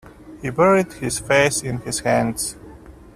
He 0.41 0.49
buried 0.49 0.93
his 0.93 1.19
face 1.19 1.61
in 1.61 1.77
his 1.81 1.99
hands. 1.99 2.55